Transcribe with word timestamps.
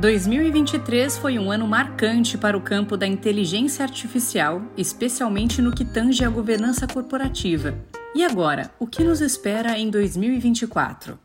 2023 0.00 1.18
foi 1.18 1.38
um 1.38 1.52
ano 1.52 1.68
marcante 1.68 2.38
para 2.38 2.56
o 2.56 2.60
campo 2.62 2.96
da 2.96 3.06
inteligência 3.06 3.84
artificial, 3.84 4.62
especialmente 4.74 5.60
no 5.60 5.70
que 5.72 5.84
tange 5.84 6.24
à 6.24 6.30
governança 6.30 6.86
corporativa. 6.86 7.74
E 8.14 8.24
agora, 8.24 8.70
o 8.78 8.86
que 8.86 9.04
nos 9.04 9.20
espera 9.20 9.78
em 9.78 9.90
2024? 9.90 11.18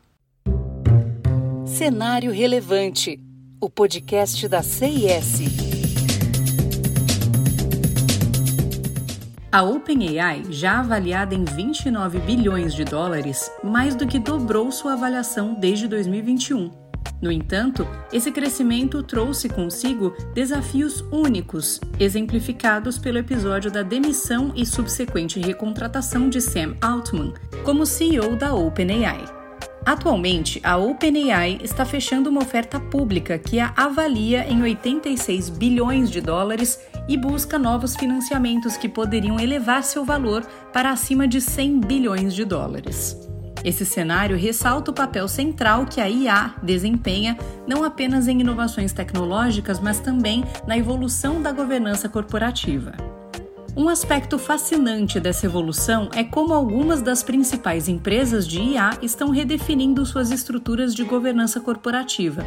Cenário 1.64 2.30
Relevante 2.30 3.18
o 3.58 3.70
podcast 3.70 4.46
da 4.46 4.62
CIS. 4.62 5.40
A 9.50 9.62
OpenAI, 9.62 10.42
já 10.50 10.80
avaliada 10.80 11.34
em 11.34 11.46
29 11.46 12.18
bilhões 12.18 12.74
de 12.74 12.84
dólares, 12.84 13.50
mais 13.64 13.94
do 13.94 14.06
que 14.06 14.18
dobrou 14.18 14.70
sua 14.70 14.92
avaliação 14.92 15.54
desde 15.54 15.88
2021 15.88 16.85
no 17.20 17.32
entanto, 17.32 17.86
esse 18.12 18.30
crescimento 18.30 19.02
trouxe 19.02 19.48
consigo 19.48 20.14
desafios 20.34 21.00
únicos, 21.10 21.80
exemplificados 21.98 22.98
pelo 22.98 23.18
episódio 23.18 23.70
da 23.70 23.82
demissão 23.82 24.52
e 24.54 24.66
subsequente 24.66 25.40
recontratação 25.40 26.28
de 26.28 26.40
Sam 26.40 26.76
Altman 26.80 27.32
como 27.64 27.86
CEO 27.86 28.36
da 28.36 28.54
OpenAI. 28.54 29.24
Atualmente, 29.84 30.60
a 30.64 30.76
OpenAI 30.76 31.60
está 31.62 31.84
fechando 31.84 32.28
uma 32.28 32.42
oferta 32.42 32.78
pública 32.80 33.38
que 33.38 33.60
a 33.60 33.72
avalia 33.76 34.44
em 34.50 34.60
86 34.60 35.48
bilhões 35.48 36.10
de 36.10 36.20
dólares 36.20 36.80
e 37.08 37.16
busca 37.16 37.56
novos 37.56 37.94
financiamentos 37.94 38.76
que 38.76 38.88
poderiam 38.88 39.38
elevar 39.38 39.84
seu 39.84 40.04
valor 40.04 40.44
para 40.72 40.90
acima 40.90 41.28
de 41.28 41.40
100 41.40 41.80
bilhões 41.80 42.34
de 42.34 42.44
dólares. 42.44 43.16
Esse 43.66 43.84
cenário 43.84 44.36
ressalta 44.36 44.92
o 44.92 44.94
papel 44.94 45.26
central 45.26 45.86
que 45.86 46.00
a 46.00 46.08
IA 46.08 46.54
desempenha 46.62 47.36
não 47.66 47.82
apenas 47.82 48.28
em 48.28 48.40
inovações 48.40 48.92
tecnológicas, 48.92 49.80
mas 49.80 49.98
também 49.98 50.44
na 50.68 50.78
evolução 50.78 51.42
da 51.42 51.50
governança 51.50 52.08
corporativa. 52.08 52.92
Um 53.76 53.88
aspecto 53.88 54.38
fascinante 54.38 55.18
dessa 55.18 55.46
evolução 55.46 56.08
é 56.14 56.22
como 56.22 56.54
algumas 56.54 57.02
das 57.02 57.24
principais 57.24 57.88
empresas 57.88 58.46
de 58.46 58.60
IA 58.60 58.98
estão 59.02 59.30
redefinindo 59.30 60.06
suas 60.06 60.30
estruturas 60.30 60.94
de 60.94 61.02
governança 61.02 61.58
corporativa. 61.58 62.46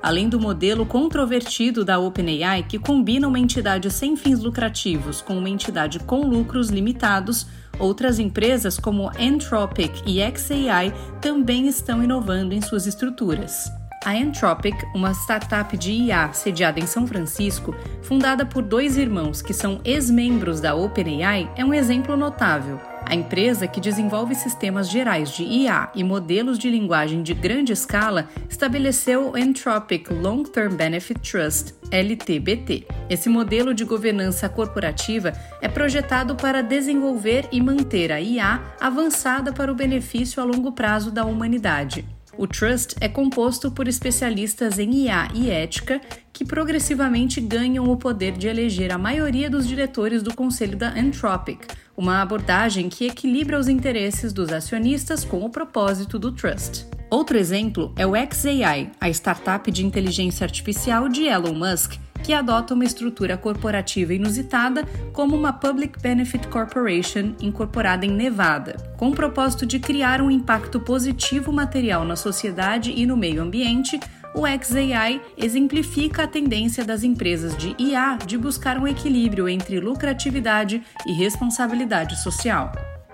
Além 0.00 0.28
do 0.28 0.38
modelo 0.38 0.86
controvertido 0.86 1.84
da 1.84 1.98
OpenAI, 1.98 2.62
que 2.62 2.78
combina 2.78 3.26
uma 3.26 3.38
entidade 3.38 3.90
sem 3.90 4.16
fins 4.16 4.38
lucrativos 4.38 5.20
com 5.20 5.36
uma 5.36 5.50
entidade 5.50 5.98
com 5.98 6.20
lucros 6.20 6.70
limitados, 6.70 7.48
Outras 7.82 8.20
empresas, 8.20 8.78
como 8.78 9.10
Anthropic 9.18 10.04
e 10.06 10.20
XAI, 10.20 10.94
também 11.20 11.66
estão 11.66 12.00
inovando 12.00 12.54
em 12.54 12.60
suas 12.60 12.86
estruturas. 12.86 13.68
A 14.04 14.12
Anthropic, 14.12 14.76
uma 14.94 15.10
startup 15.10 15.76
de 15.76 15.90
IA 15.90 16.32
sediada 16.32 16.78
em 16.78 16.86
São 16.86 17.08
Francisco, 17.08 17.74
fundada 18.00 18.46
por 18.46 18.62
dois 18.62 18.96
irmãos 18.96 19.42
que 19.42 19.52
são 19.52 19.80
ex-membros 19.84 20.60
da 20.60 20.76
OpenAI, 20.76 21.50
é 21.56 21.64
um 21.64 21.74
exemplo 21.74 22.16
notável. 22.16 22.91
A 23.12 23.14
empresa, 23.14 23.66
que 23.66 23.78
desenvolve 23.78 24.34
sistemas 24.34 24.88
gerais 24.88 25.30
de 25.32 25.42
IA 25.42 25.92
e 25.94 26.02
modelos 26.02 26.58
de 26.58 26.70
linguagem 26.70 27.22
de 27.22 27.34
grande 27.34 27.70
escala, 27.70 28.26
estabeleceu 28.48 29.28
o 29.28 29.36
Anthropic 29.36 30.10
Long 30.10 30.44
Term 30.44 30.74
Benefit 30.74 31.20
Trust, 31.20 31.74
LTBT. 31.90 32.86
Esse 33.10 33.28
modelo 33.28 33.74
de 33.74 33.84
governança 33.84 34.48
corporativa 34.48 35.34
é 35.60 35.68
projetado 35.68 36.36
para 36.36 36.62
desenvolver 36.62 37.46
e 37.52 37.60
manter 37.60 38.10
a 38.10 38.18
IA 38.18 38.62
avançada 38.80 39.52
para 39.52 39.70
o 39.70 39.74
benefício 39.74 40.42
a 40.42 40.46
longo 40.46 40.72
prazo 40.72 41.10
da 41.10 41.26
humanidade. 41.26 42.06
O 42.36 42.46
Trust 42.46 42.96
é 43.00 43.08
composto 43.08 43.70
por 43.70 43.86
especialistas 43.86 44.78
em 44.78 45.04
IA 45.04 45.28
e 45.34 45.50
ética 45.50 46.00
que 46.32 46.44
progressivamente 46.44 47.40
ganham 47.40 47.84
o 47.90 47.96
poder 47.96 48.32
de 48.32 48.48
eleger 48.48 48.90
a 48.90 48.98
maioria 48.98 49.50
dos 49.50 49.68
diretores 49.68 50.22
do 50.22 50.34
conselho 50.34 50.76
da 50.76 50.88
Anthropic, 50.88 51.66
uma 51.96 52.22
abordagem 52.22 52.88
que 52.88 53.06
equilibra 53.06 53.58
os 53.58 53.68
interesses 53.68 54.32
dos 54.32 54.50
acionistas 54.50 55.24
com 55.24 55.44
o 55.44 55.50
propósito 55.50 56.18
do 56.18 56.32
Trust. 56.32 56.86
Outro 57.12 57.36
exemplo 57.36 57.92
é 57.94 58.06
o 58.06 58.12
XAI, 58.14 58.90
a 58.98 59.10
startup 59.10 59.70
de 59.70 59.84
inteligência 59.84 60.46
artificial 60.46 61.10
de 61.10 61.26
Elon 61.26 61.52
Musk, 61.52 61.98
que 62.24 62.32
adota 62.32 62.72
uma 62.72 62.86
estrutura 62.86 63.36
corporativa 63.36 64.14
inusitada 64.14 64.86
como 65.12 65.36
uma 65.36 65.52
Public 65.52 66.00
Benefit 66.00 66.48
Corporation 66.48 67.34
incorporada 67.38 68.06
em 68.06 68.10
Nevada, 68.10 68.94
com 68.96 69.10
o 69.10 69.14
propósito 69.14 69.66
de 69.66 69.78
criar 69.78 70.22
um 70.22 70.30
impacto 70.30 70.80
positivo 70.80 71.52
material 71.52 72.02
na 72.02 72.16
sociedade 72.16 72.94
e 72.96 73.04
no 73.04 73.14
meio 73.14 73.42
ambiente. 73.42 74.00
O 74.34 74.44
XAI 74.46 75.20
exemplifica 75.36 76.22
a 76.22 76.26
tendência 76.26 76.82
das 76.82 77.04
empresas 77.04 77.54
de 77.54 77.76
IA 77.78 78.16
de 78.26 78.38
buscar 78.38 78.78
um 78.78 78.88
equilíbrio 78.88 79.50
entre 79.50 79.78
lucratividade 79.80 80.82
e 81.06 81.12
responsabilidade 81.12 82.18
social. 82.22 82.72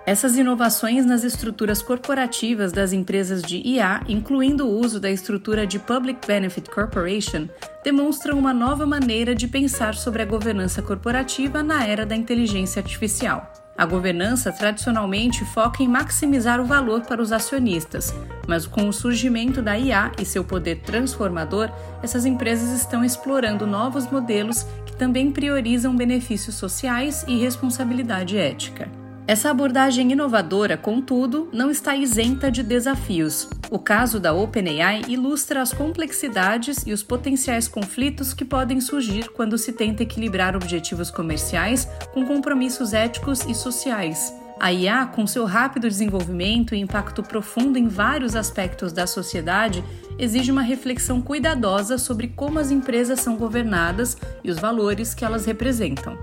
Essas 0.09 0.39
inovações 0.39 1.05
nas 1.05 1.23
estruturas 1.23 1.83
corporativas 1.83 2.73
das 2.73 2.95
empresas 2.95 3.43
de 3.43 3.59
IA, 3.59 4.01
incluindo 4.09 4.67
o 4.67 4.81
uso 4.81 4.99
da 4.99 5.11
estrutura 5.11 5.67
de 5.67 5.79
Public 5.79 6.27
Benefit 6.27 6.71
Corporation, 6.71 7.47
demonstram 7.85 8.39
uma 8.39 8.55
nova 8.55 8.87
maneira 8.87 9.35
de 9.35 9.47
pensar 9.47 9.95
sobre 9.95 10.23
a 10.23 10.25
governança 10.25 10.81
corporativa 10.81 11.63
na 11.63 11.87
era 11.87 12.07
da 12.07 12.17
inteligência 12.17 12.81
artificial. 12.81 13.53
A 13.77 13.85
governança 13.85 14.51
tradicionalmente 14.51 15.45
foca 15.45 15.83
em 15.83 15.89
maximizar 15.89 16.59
o 16.59 16.65
valor 16.65 17.03
para 17.03 17.21
os 17.21 17.31
acionistas, 17.31 18.15
mas 18.47 18.67
com 18.67 18.89
o 18.89 18.93
surgimento 18.95 19.61
da 19.61 19.79
IA 19.79 20.13
e 20.19 20.25
seu 20.25 20.43
poder 20.43 20.77
transformador, 20.77 21.71
essas 22.03 22.25
empresas 22.25 22.71
estão 22.71 23.05
explorando 23.05 23.67
novos 23.67 24.11
modelos 24.11 24.63
que 24.87 24.97
também 24.97 25.31
priorizam 25.31 25.95
benefícios 25.95 26.55
sociais 26.55 27.27
e 27.29 27.39
responsabilidade 27.39 28.39
ética. 28.39 28.98
Essa 29.29 29.51
abordagem 29.51 30.11
inovadora, 30.11 30.75
contudo, 30.75 31.51
não 31.53 31.71
está 31.71 31.95
isenta 31.95 32.51
de 32.51 32.63
desafios. 32.63 33.47
O 33.71 33.79
caso 33.79 34.19
da 34.19 34.33
OpenAI 34.33 35.03
ilustra 35.07 35.61
as 35.61 35.71
complexidades 35.71 36.79
e 36.87 36.95
os 36.95 37.03
potenciais 37.03 37.69
conflitos 37.69 38.33
que 38.33 38.43
podem 38.43 38.81
surgir 38.81 39.29
quando 39.29 39.59
se 39.59 39.75
tenta 39.75 40.03
equilibrar 40.03 40.57
objetivos 40.57 41.11
comerciais 41.11 41.87
com 42.15 42.25
compromissos 42.25 42.95
éticos 42.95 43.45
e 43.45 43.55
sociais. 43.55 44.33
A 44.59 44.73
IA, 44.73 45.05
com 45.05 45.27
seu 45.27 45.45
rápido 45.45 45.91
desenvolvimento 45.91 46.75
e 46.75 46.81
impacto 46.81 47.23
profundo 47.23 47.79
em 47.79 47.87
vários 47.87 48.35
aspectos 48.35 48.95
da 48.95 49.07
sociedade, 49.07 49.85
exige 50.19 50.51
uma 50.51 50.63
reflexão 50.63 51.21
cuidadosa 51.21 51.99
sobre 51.99 52.29
como 52.29 52.59
as 52.59 52.71
empresas 52.71 53.21
são 53.21 53.37
governadas 53.37 54.17
e 54.43 54.51
os 54.51 54.59
valores 54.59 55.13
que 55.13 55.23
elas 55.23 55.45
representam. 55.45 56.17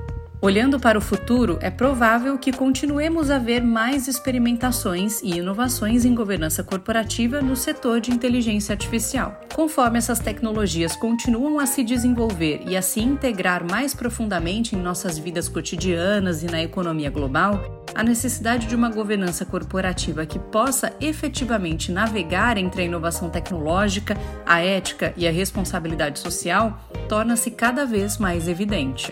Olhando 0.46 0.80
para 0.80 0.96
o 0.96 1.02
futuro, 1.02 1.58
é 1.60 1.72
provável 1.72 2.38
que 2.38 2.54
continuemos 2.54 3.32
a 3.32 3.40
ver 3.40 3.64
mais 3.64 4.08
experimentações 4.08 5.20
e 5.24 5.40
inovações 5.40 6.06
em 6.06 6.14
governança 6.14 6.64
corporativa 6.64 7.42
no 7.42 7.56
setor 7.56 8.00
de 8.00 8.12
inteligência 8.12 8.72
artificial. 8.72 9.42
Conforme 9.56 9.98
essas 9.98 10.20
tecnologias 10.20 10.96
continuam 10.96 11.58
a 11.58 11.66
se 11.66 11.84
desenvolver 11.84 12.62
e 12.68 12.78
a 12.78 12.82
se 12.84 13.00
integrar 13.00 13.68
mais 13.68 13.96
profundamente 13.96 14.76
em 14.76 14.80
nossas 14.80 15.18
vidas 15.18 15.50
cotidianas 15.50 16.44
e 16.44 16.46
na 16.46 16.62
economia 16.62 17.10
global, 17.10 17.84
a 17.96 18.04
necessidade 18.04 18.68
de 18.68 18.76
uma 18.76 18.92
governança 18.92 19.46
corporativa 19.46 20.28
que 20.28 20.38
possa 20.38 20.94
efetivamente 21.02 21.92
navegar 21.92 22.56
entre 22.56 22.84
a 22.84 22.86
inovação 22.86 23.32
tecnológica, 23.32 24.16
a 24.46 24.62
ética 24.62 25.12
e 25.18 25.28
a 25.28 25.32
responsabilidade 25.32 26.20
social 26.20 26.80
torna-se 27.10 27.50
cada 27.50 27.84
vez 27.84 28.20
mais 28.20 28.48
evidente. 28.48 29.12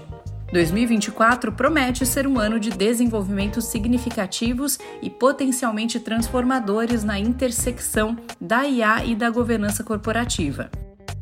2024 0.54 1.52
promete 1.52 2.06
ser 2.06 2.28
um 2.28 2.40
ano 2.40 2.60
de 2.60 2.70
desenvolvimentos 2.70 3.66
significativos 3.66 4.78
e 5.02 5.10
potencialmente 5.10 6.00
transformadores 6.00 7.04
na 7.04 7.20
intersecção 7.20 8.16
da 8.40 8.66
IA 8.66 9.04
e 9.04 9.16
da 9.16 9.30
governança 9.32 9.84
corporativa. 9.84 10.70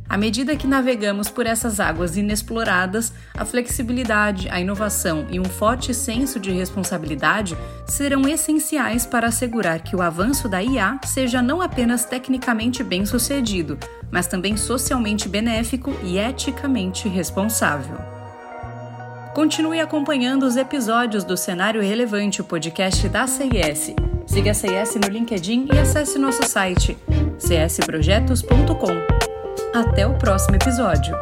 À 0.10 0.18
medida 0.18 0.58
que 0.58 0.68
navegamos 0.68 1.30
por 1.30 1.46
essas 1.46 1.80
águas 1.80 2.18
inexploradas, 2.18 3.14
a 3.34 3.46
flexibilidade, 3.46 4.50
a 4.50 4.60
inovação 4.60 5.26
e 5.32 5.40
um 5.40 5.46
forte 5.46 5.94
senso 5.94 6.38
de 6.38 6.52
responsabilidade 6.52 7.58
serão 7.88 8.28
essenciais 8.28 9.06
para 9.06 9.28
assegurar 9.28 9.82
que 9.82 9.96
o 9.96 10.02
avanço 10.02 10.50
da 10.50 10.62
IA 10.62 11.00
seja 11.06 11.42
não 11.42 11.62
apenas 11.62 12.04
tecnicamente 12.04 12.84
bem 12.84 13.06
sucedido, 13.06 13.80
mas 14.12 14.28
também 14.28 14.58
socialmente 14.58 15.30
benéfico 15.30 15.96
e 16.04 16.18
eticamente 16.18 17.08
responsável. 17.08 18.21
Continue 19.34 19.80
acompanhando 19.80 20.46
os 20.46 20.58
episódios 20.58 21.24
do 21.24 21.38
Cenário 21.38 21.82
Relevante, 21.82 22.42
o 22.42 22.44
podcast 22.44 23.08
da 23.08 23.26
CIS. 23.26 23.96
Siga 24.26 24.52
a 24.52 24.54
CIS 24.54 24.96
no 24.96 25.08
LinkedIn 25.10 25.70
e 25.74 25.78
acesse 25.78 26.20
nosso 26.20 26.44
site 26.44 26.98
csprojetos.com. 27.40 28.92
Até 29.74 30.06
o 30.06 30.18
próximo 30.18 30.58
episódio. 30.58 31.16